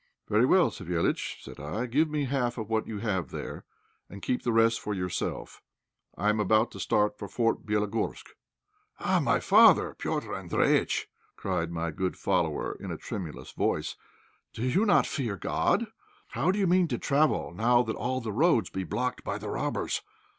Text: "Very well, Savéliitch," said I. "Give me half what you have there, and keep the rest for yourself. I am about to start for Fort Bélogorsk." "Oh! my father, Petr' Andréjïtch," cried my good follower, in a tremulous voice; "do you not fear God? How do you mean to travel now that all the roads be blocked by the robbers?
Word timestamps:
"Very 0.27 0.47
well, 0.47 0.71
Savéliitch," 0.71 1.43
said 1.43 1.59
I. 1.59 1.85
"Give 1.85 2.09
me 2.09 2.23
half 2.25 2.57
what 2.57 2.87
you 2.87 2.97
have 2.97 3.29
there, 3.29 3.65
and 4.09 4.23
keep 4.23 4.41
the 4.41 4.51
rest 4.51 4.79
for 4.79 4.95
yourself. 4.95 5.61
I 6.17 6.29
am 6.29 6.39
about 6.39 6.71
to 6.71 6.79
start 6.79 7.19
for 7.19 7.27
Fort 7.27 7.67
Bélogorsk." 7.67 8.25
"Oh! 8.99 9.19
my 9.19 9.39
father, 9.39 9.95
Petr' 9.99 10.23
Andréjïtch," 10.49 11.03
cried 11.35 11.69
my 11.71 11.91
good 11.91 12.17
follower, 12.17 12.75
in 12.79 12.89
a 12.89 12.97
tremulous 12.97 13.51
voice; 13.51 13.95
"do 14.53 14.63
you 14.63 14.85
not 14.87 15.05
fear 15.05 15.37
God? 15.37 15.85
How 16.29 16.49
do 16.49 16.57
you 16.57 16.65
mean 16.65 16.87
to 16.87 16.97
travel 16.97 17.53
now 17.53 17.83
that 17.83 17.95
all 17.95 18.21
the 18.21 18.33
roads 18.33 18.71
be 18.71 18.83
blocked 18.83 19.23
by 19.23 19.37
the 19.37 19.49
robbers? 19.49 20.01